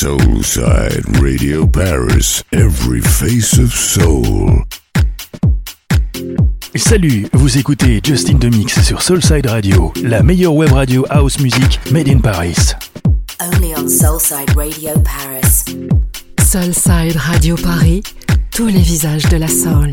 Soulside 0.00 1.04
Radio 1.20 1.66
Paris, 1.66 2.42
every 2.52 3.02
face 3.02 3.58
of 3.58 3.70
soul. 3.70 4.64
Salut, 6.74 7.28
vous 7.34 7.58
écoutez 7.58 8.00
Justin 8.02 8.38
Demix 8.38 8.80
sur 8.82 9.02
Soulside 9.02 9.44
Radio, 9.44 9.92
la 10.02 10.22
meilleure 10.22 10.54
web 10.54 10.72
radio 10.72 11.04
house 11.10 11.38
music 11.38 11.78
made 11.92 12.08
in 12.08 12.20
Paris. 12.20 12.72
Only 13.42 13.74
on 13.74 13.88
Soulside 13.88 14.56
Radio 14.56 14.92
Paris. 15.00 15.66
Soulside 16.40 17.16
Radio 17.16 17.54
Paris, 17.56 18.02
tous 18.50 18.68
les 18.68 18.80
visages 18.80 19.28
de 19.28 19.36
la 19.36 19.48
soul. 19.48 19.92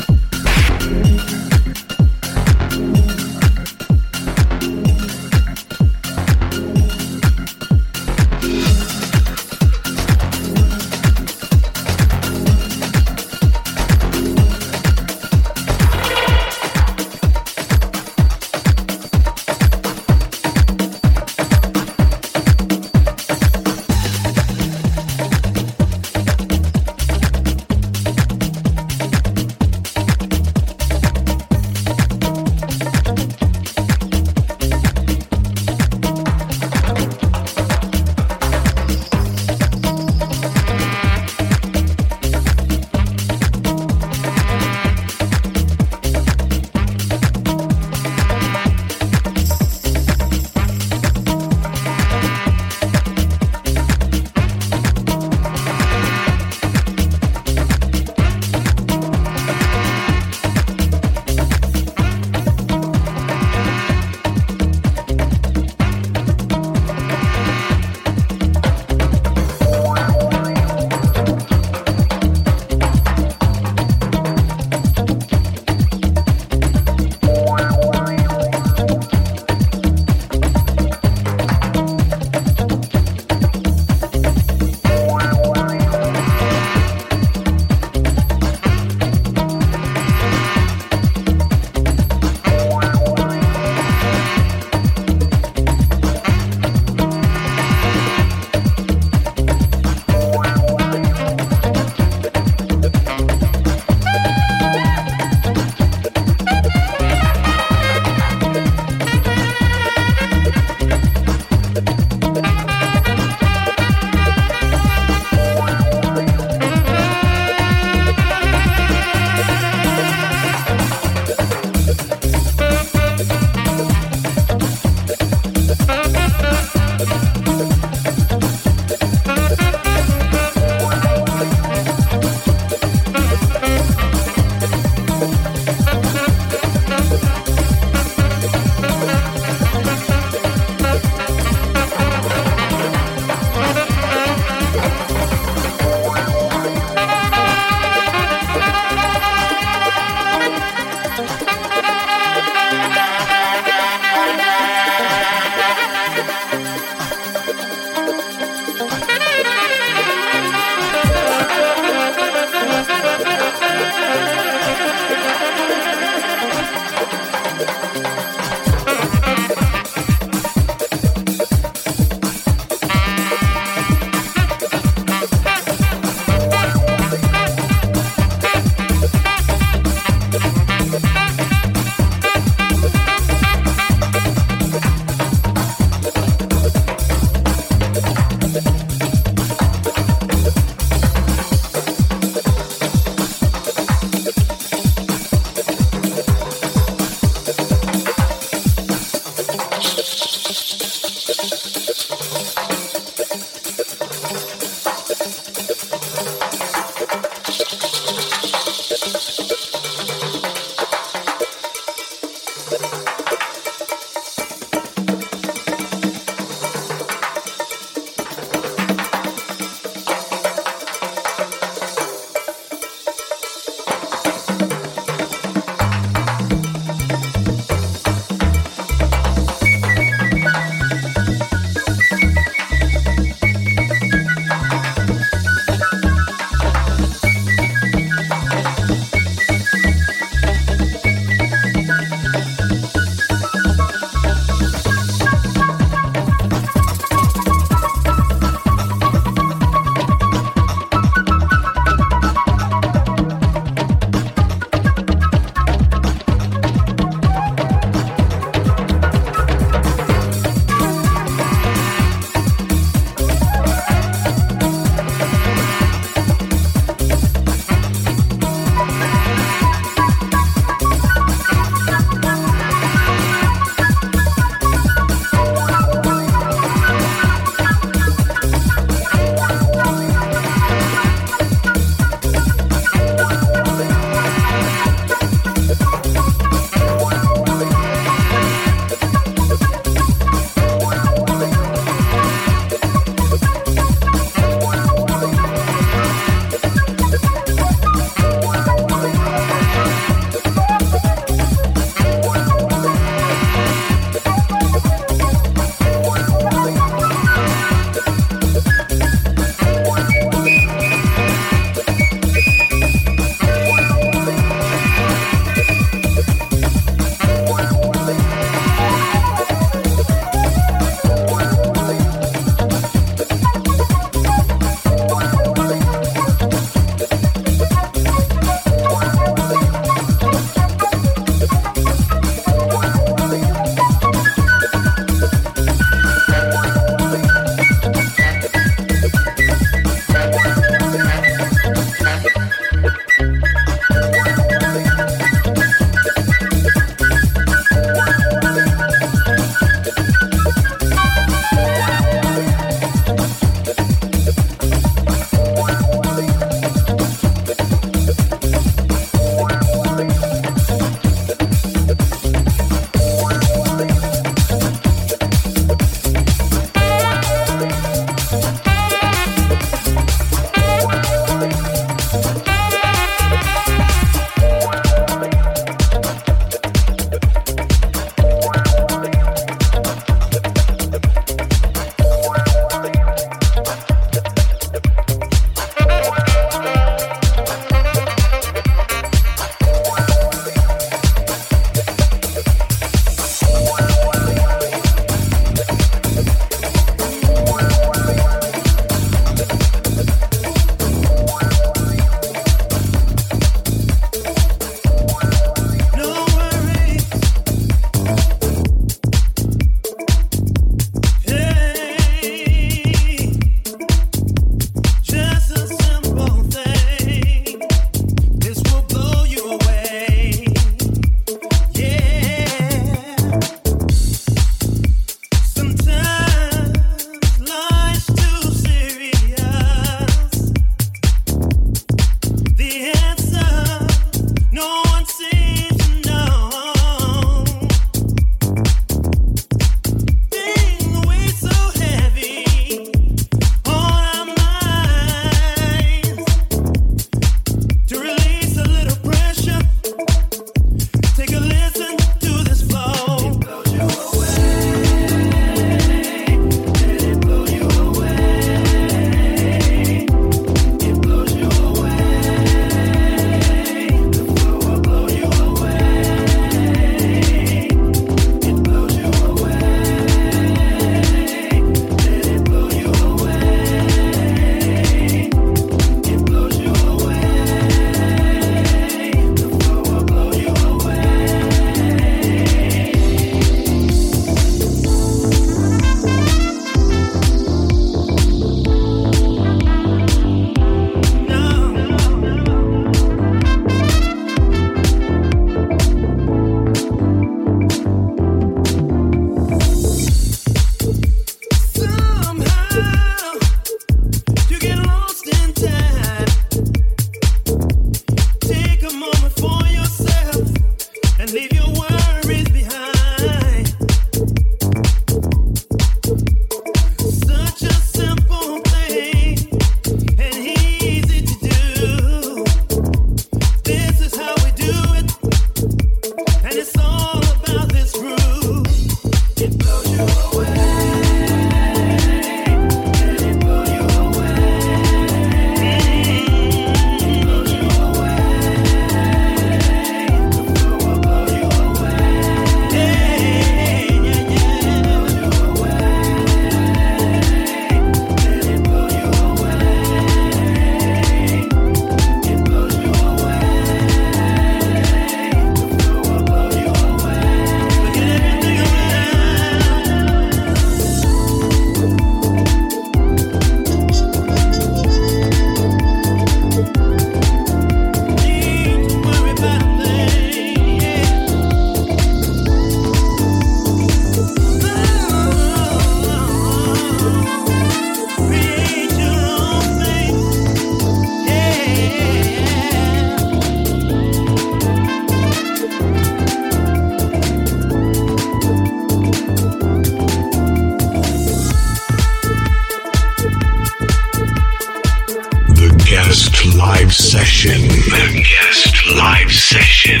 Session. 596.90 597.60
The 597.68 598.24
guest 598.24 598.96
live 598.96 599.32
session. 599.32 600.00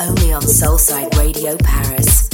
Only 0.00 0.32
on 0.32 0.42
Soulside 0.42 1.16
Radio 1.16 1.56
Paris. 1.58 2.28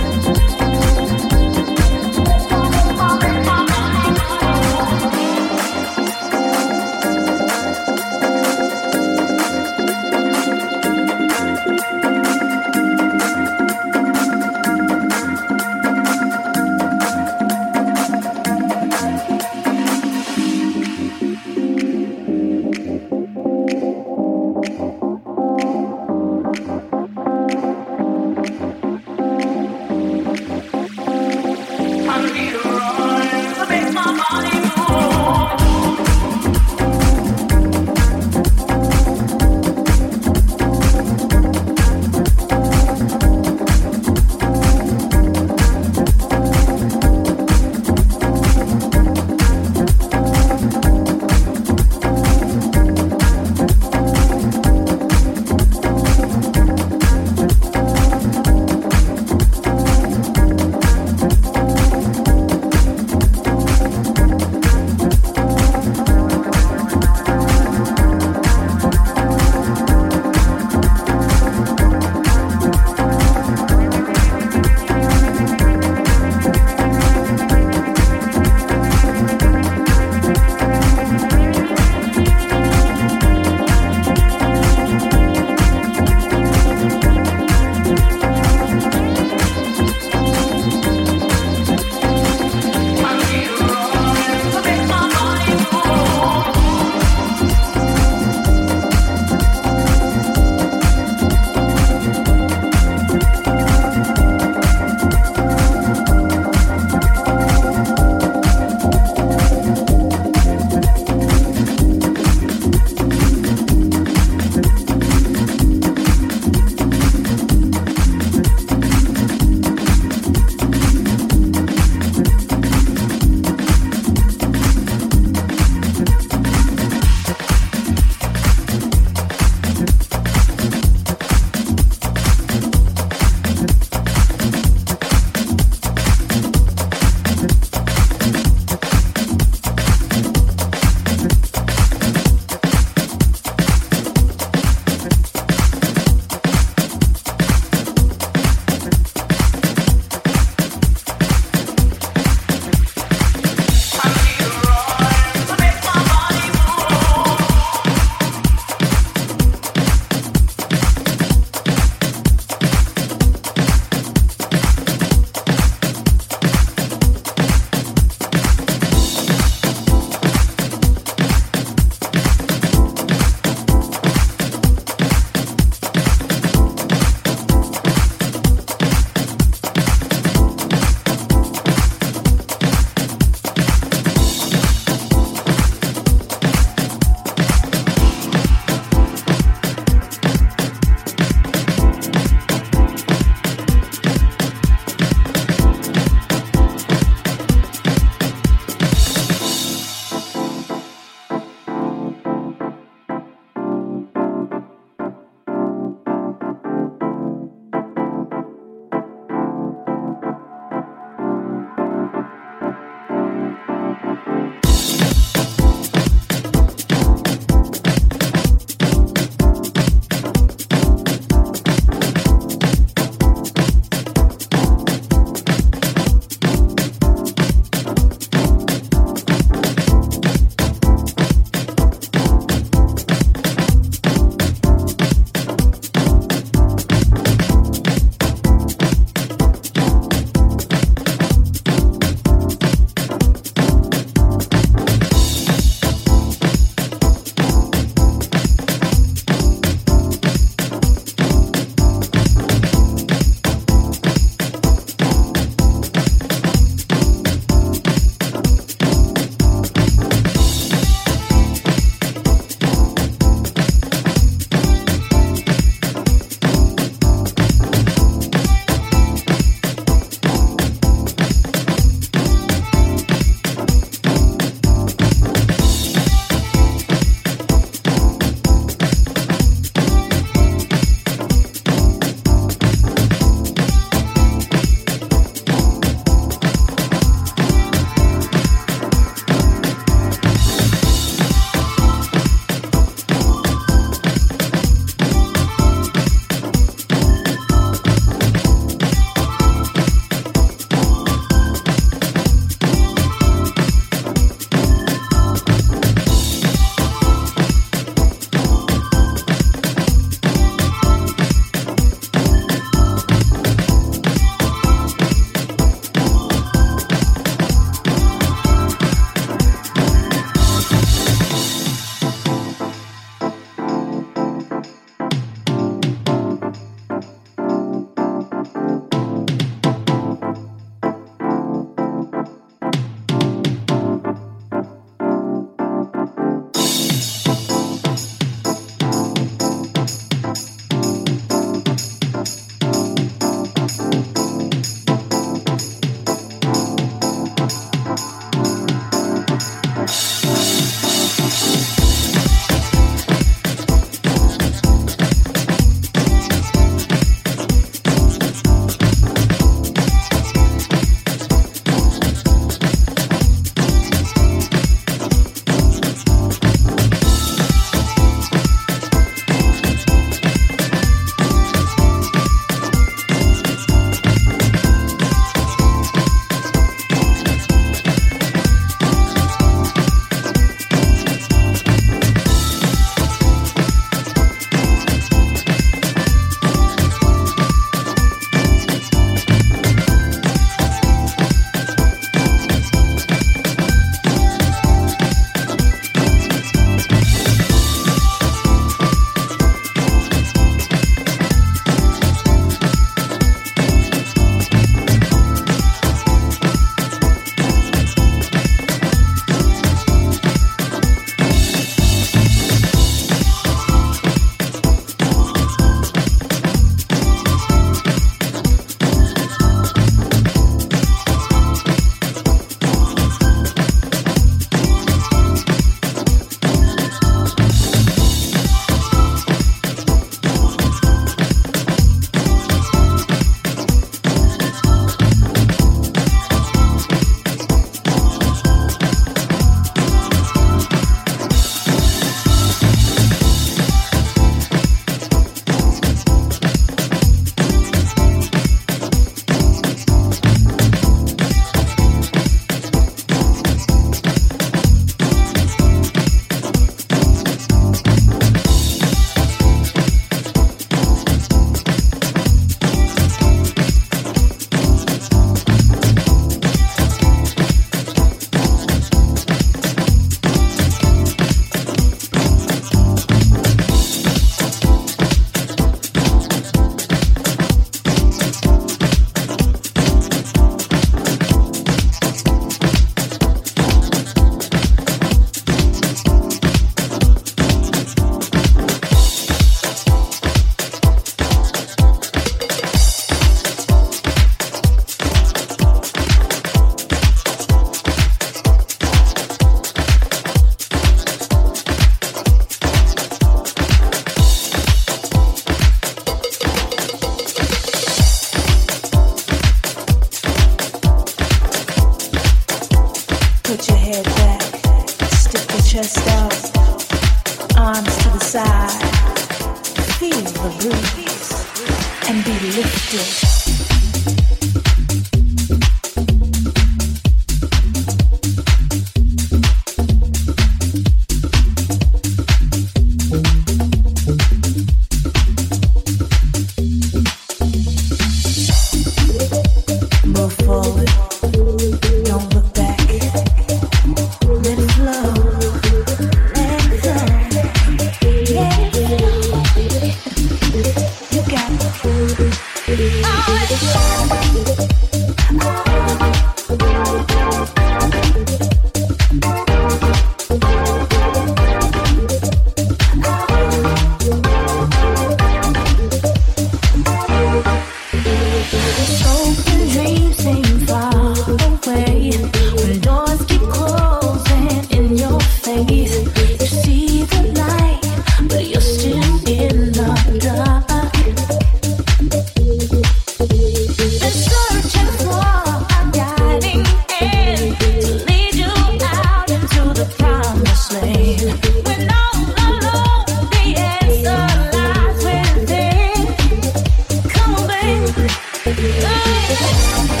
Hey! 598.43 600.00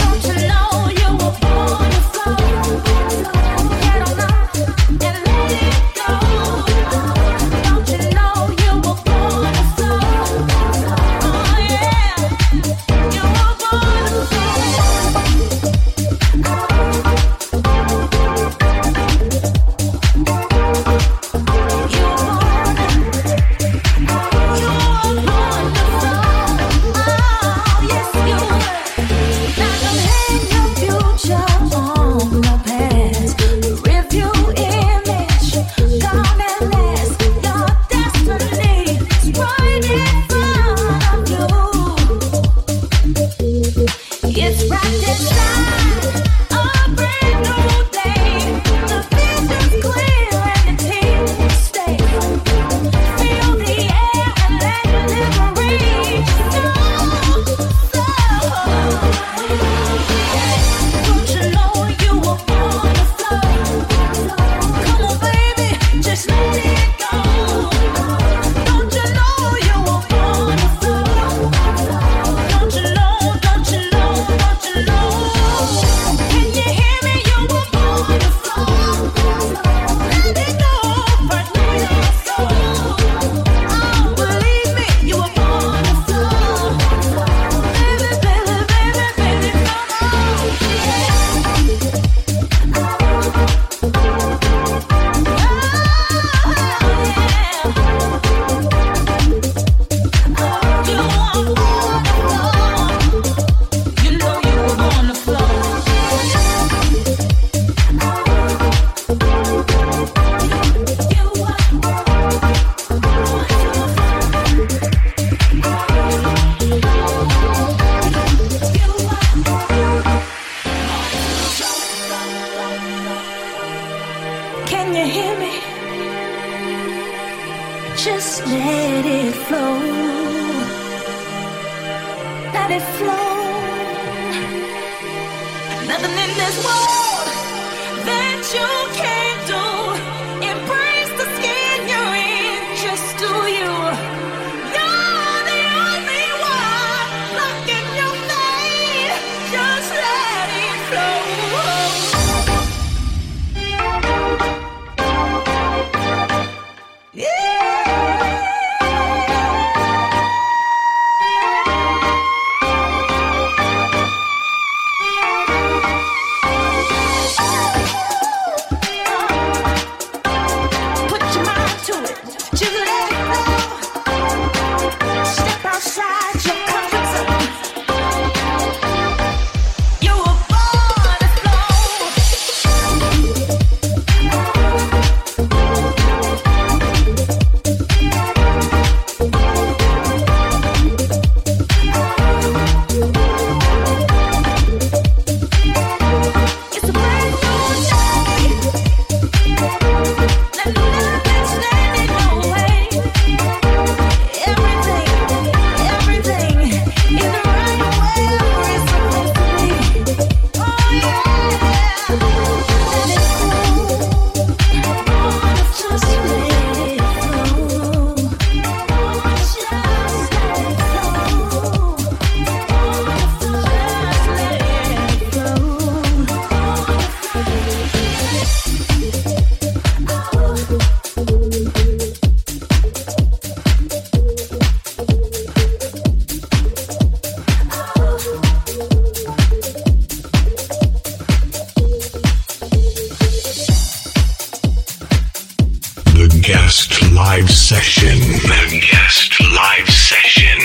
Session. 247.71 248.19
The 248.19 248.81
guest 248.91 249.39
live 249.55 249.87
session. 249.89 250.59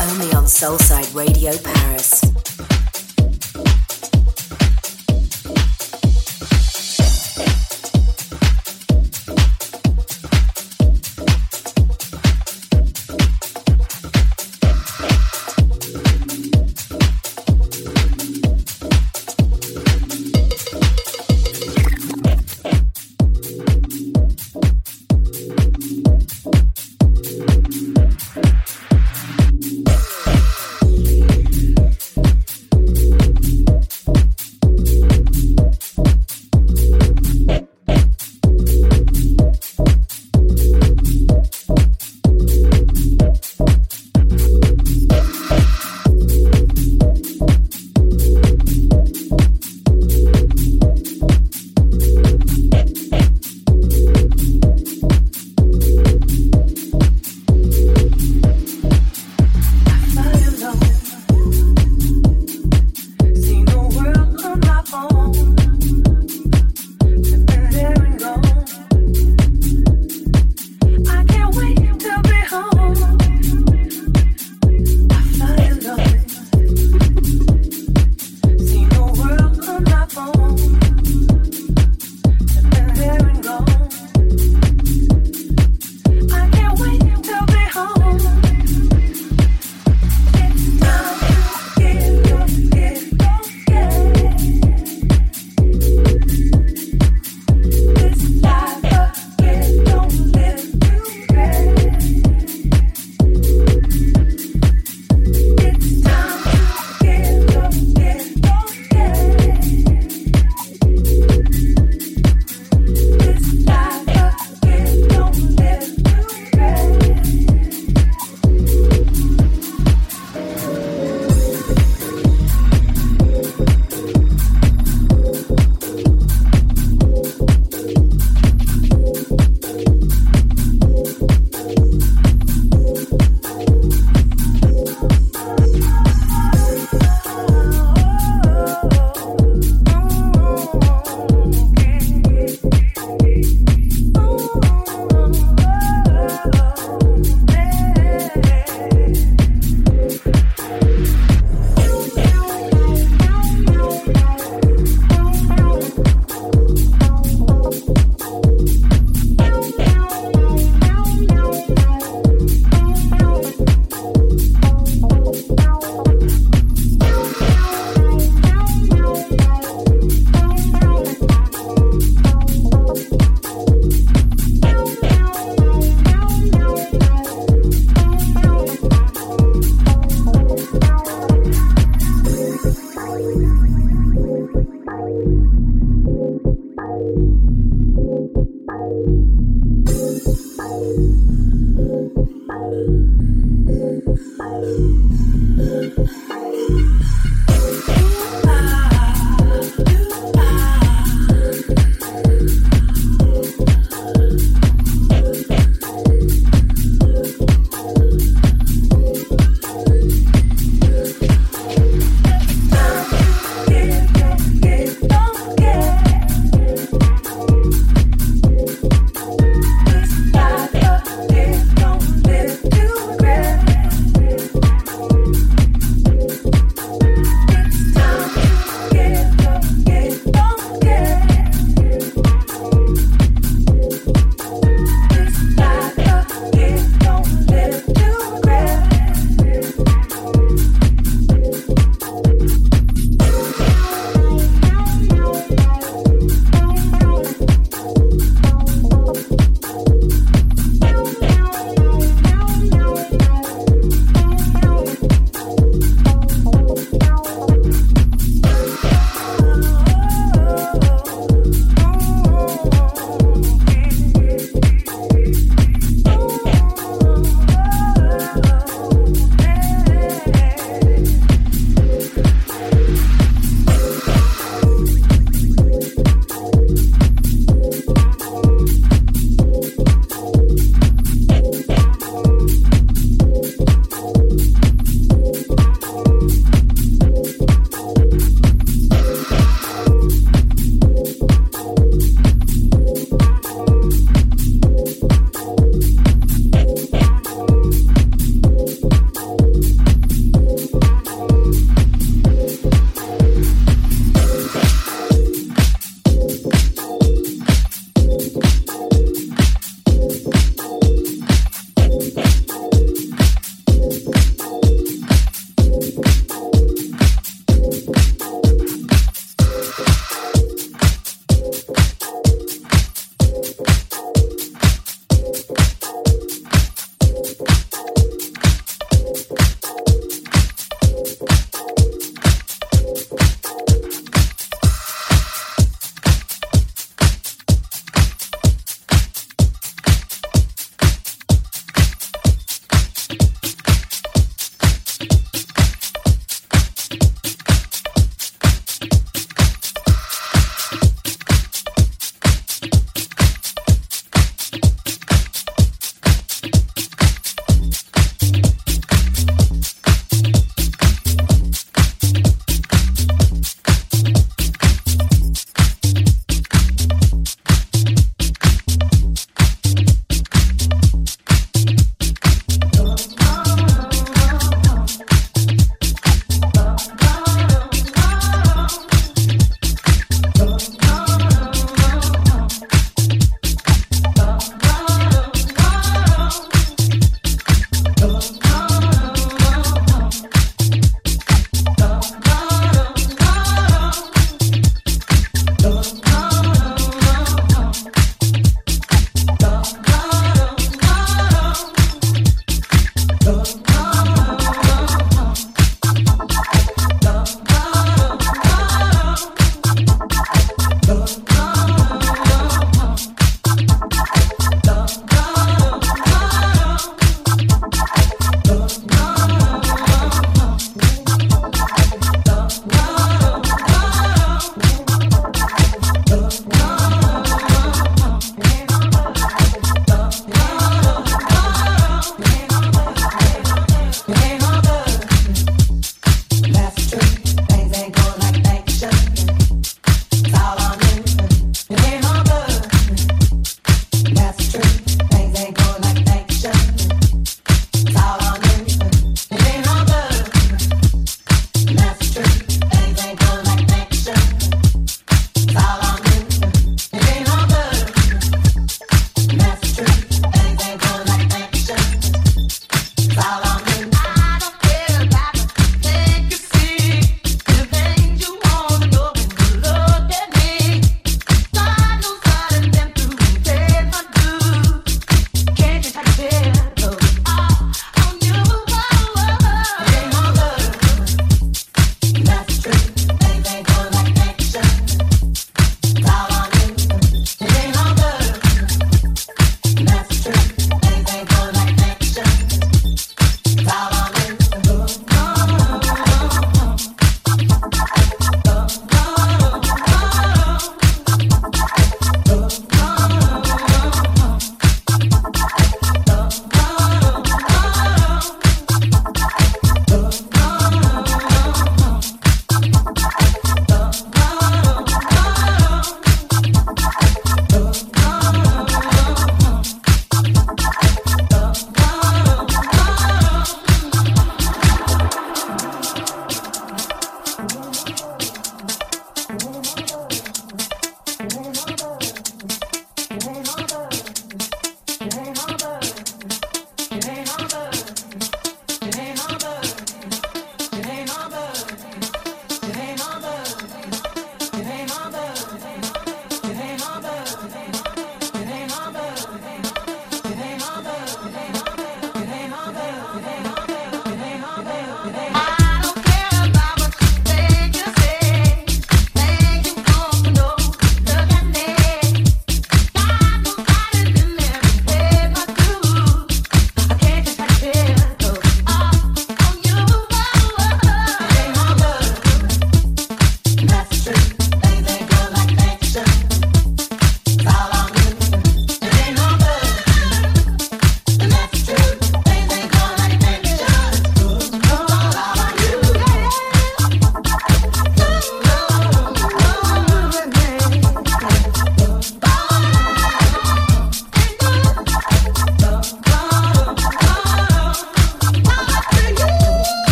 Only 0.00 0.32
on 0.32 0.44
Soulside 0.46 1.14
Radio 1.14 1.52
Paris. 1.58 1.95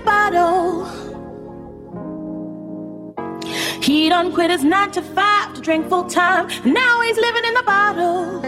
Bottle. 0.00 0.86
He 3.82 4.08
done 4.08 4.32
quit 4.32 4.50
his 4.50 4.64
nine 4.64 4.90
to 4.92 5.02
five 5.02 5.54
to 5.54 5.60
drink 5.60 5.88
full 5.88 6.04
time. 6.04 6.48
Now 6.64 7.00
he's 7.02 7.16
living 7.16 7.44
in 7.44 7.54
the 7.54 7.62
bottle. 7.64 8.40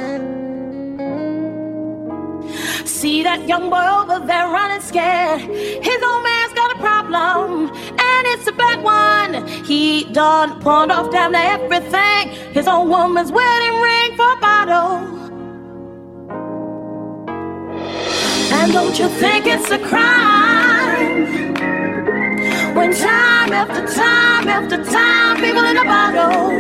See 2.87 3.23
that 3.23 3.47
young 3.47 3.69
boy 3.69 3.87
over 4.01 4.25
there 4.27 4.49
running 4.49 4.81
scared. 4.81 5.41
His 5.41 6.03
old 6.03 6.23
man's 6.25 6.53
got 6.55 6.75
a 6.75 6.79
problem, 6.79 7.69
and 7.69 8.27
it's 8.33 8.47
a 8.47 8.53
bad 8.53 8.83
one. 8.83 9.47
He 9.65 10.05
done 10.13 10.59
pawned 10.61 10.91
off 10.91 11.11
damn 11.11 11.33
near 11.33 11.43
everything. 11.43 12.31
His 12.55 12.67
old 12.67 12.89
woman's 12.89 13.31
wedding 13.31 13.81
ring 13.81 14.17
for 14.17 14.33
a 14.33 14.37
bottle. 14.41 15.16
And 18.67 18.73
don't 18.73 18.99
you 18.99 19.09
think 19.09 19.47
it's 19.47 19.71
a 19.71 19.79
crime 19.79 21.55
when 22.75 22.93
time 22.93 23.53
after 23.53 23.87
time 23.95 24.49
after 24.49 24.83
time 24.85 25.37
people 25.37 25.63
in 25.63 25.77
a 25.77 25.85
bottle? 25.85 26.51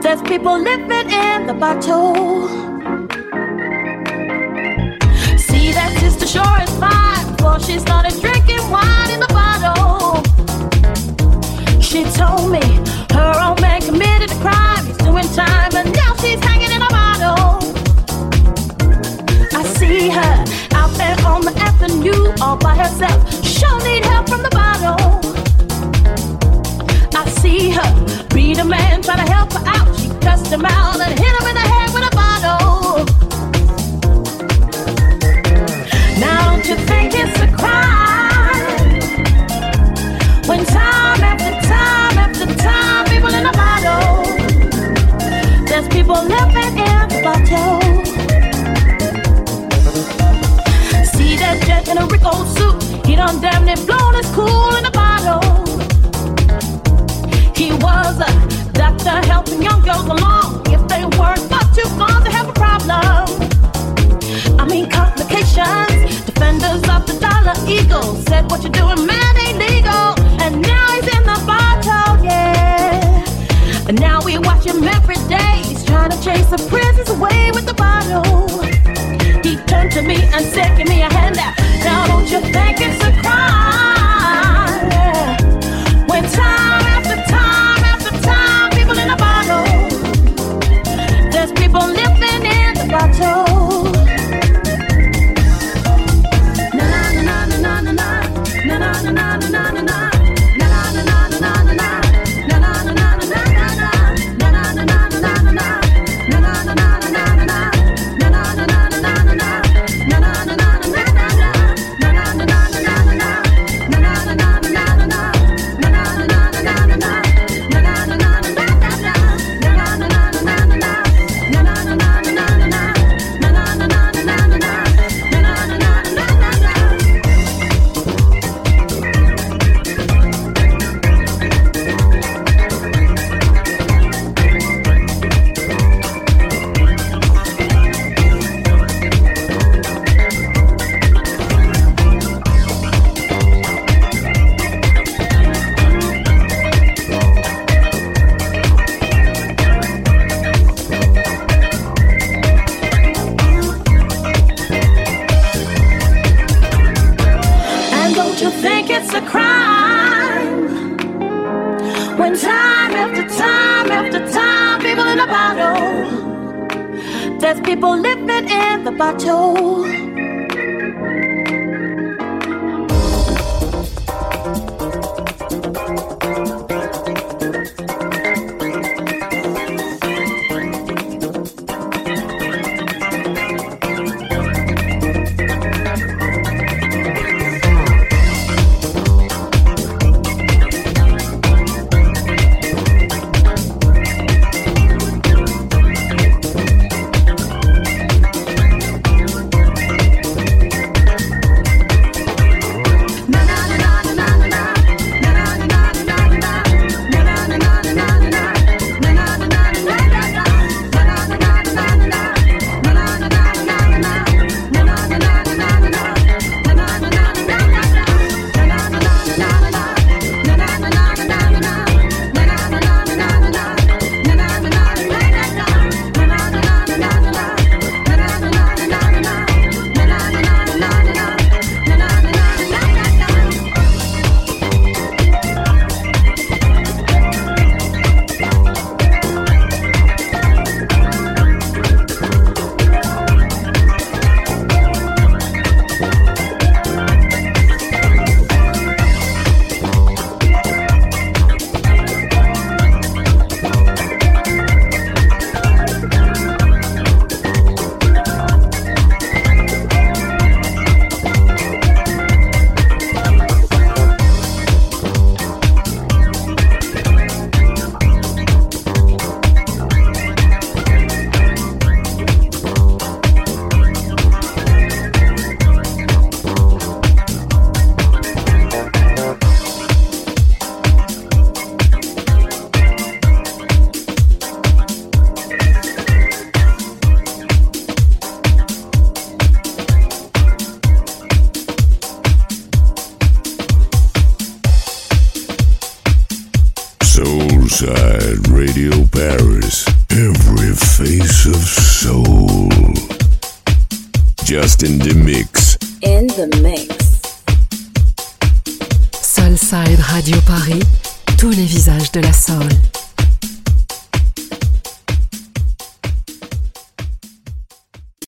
There's 0.00 0.22
people 0.22 0.60
living 0.60 1.10
in 1.10 1.46
the 1.48 1.54
bottle. 1.54 2.46
See 5.38 5.72
that 5.72 5.92
sister 5.98 6.28
sure 6.28 6.62
is 6.62 6.70
fine 6.78 7.34
before 7.34 7.58
she 7.58 7.80
started 7.80 8.20
drinking 8.20 8.62
wine 8.70 9.10
in 9.10 9.18
the 9.18 9.32
bottle. 9.40 10.22
She 11.82 12.04
told 12.04 12.52
me 12.52 12.62
her 13.10 13.32
old 13.42 13.60
man 13.60 13.82
committed 13.82 14.30
a 14.30 14.36
crime. 14.36 14.86
He's 14.86 14.98
doing 14.98 15.28
time, 15.34 15.74
and 15.74 15.92
now 15.92 16.14
she's 16.14 16.38
hanging 16.44 16.70
in 16.70 16.80
a 16.80 16.88
bottle. 16.88 17.58
I 19.52 19.64
see 19.64 20.10
her 20.10 20.59
on 21.40 21.54
the 21.54 21.60
avenue 21.60 22.32
all 22.42 22.56
by 22.56 22.74
herself. 22.76 23.20
She'll 23.44 23.78
need 23.80 24.04
help 24.04 24.28
from 24.28 24.42
the 24.42 24.50
bottle. 24.50 25.00
I 27.16 27.28
see 27.40 27.70
her 27.70 28.26
beat 28.34 28.58
a 28.58 28.64
man, 28.64 29.02
try 29.02 29.16
to 29.16 29.32
help 29.32 29.52
her 29.52 29.64
out. 29.66 29.88
She 29.98 30.08
cussed 30.20 30.52
him 30.52 30.64
out 30.64 31.00
and 31.00 31.18
hit 31.18 31.32
him 31.38 31.46
in 31.50 31.54
the 31.54 31.66
head 31.72 31.88
with 31.94 32.04
a 32.10 32.14
bottle. 32.22 33.04
Now 36.20 36.50
don't 36.50 36.66
you 36.68 36.76
think 36.90 37.14
it's 37.14 37.38
a 37.40 37.48
crime 37.60 38.66
when 40.46 40.64
time 40.66 41.22
after 41.30 41.52
time 41.68 42.18
after 42.24 42.46
time 42.56 43.06
people 43.06 43.32
in 43.34 43.46
a 43.46 43.52
bottle? 43.52 44.24
There's 45.68 45.88
people 45.88 46.22
living 46.22 46.59
in 51.90 51.98
a 51.98 52.06
Rico 52.06 52.44
suit. 52.44 52.82
He 53.04 53.16
done 53.16 53.40
damn 53.40 53.64
near 53.64 53.76
blown 53.84 54.14
his 54.14 54.30
cool 54.30 54.74
in 54.76 54.84
a 54.86 54.90
bottle. 54.92 55.42
He 57.56 57.72
was 57.72 58.14
a 58.20 58.30
doctor 58.72 59.16
helping 59.26 59.60
young 59.60 59.82
girls 59.82 60.06
along. 60.06 60.62
If 60.66 60.86
they 60.86 61.04
weren't 61.18 61.44
but 61.50 61.66
too 61.74 61.88
gone 61.98 62.22
to 62.22 62.30
have 62.30 62.48
a 62.48 62.52
problem. 62.52 63.26
I 64.60 64.64
mean 64.66 64.88
complications. 64.88 66.24
Defenders 66.26 66.84
of 66.94 67.06
the 67.10 67.18
dollar 67.18 67.56
eagle 67.66 68.14
said 68.28 68.48
what 68.50 68.62
you're 68.62 68.70
doing, 68.70 69.04
man, 69.04 69.36
ain't 69.44 69.58
legal. 69.58 70.14
And 70.42 70.62
now 70.62 70.86
he's 70.94 71.08
in 71.16 71.24
the 71.26 71.42
bottle, 71.44 72.24
yeah. 72.24 73.88
And 73.88 74.00
now 74.00 74.22
we 74.22 74.38
watch 74.38 74.64
him 74.64 74.84
every 74.84 75.18
day. 75.26 75.62
He's 75.64 75.84
trying 75.84 76.10
to 76.10 76.22
chase 76.22 76.46
the 76.46 76.62
prisons 76.70 77.10
away 77.10 77.50
with 77.52 77.66
the 77.66 77.74
bottle. 77.74 78.46
He 79.42 79.56
turned 79.66 79.90
to 79.92 80.02
me 80.02 80.22
and 80.34 80.44
said, 80.46 80.78
Give 80.78 80.86
me 80.86 81.02
a 81.02 81.12
hand 81.12 81.38
out. 81.38 81.79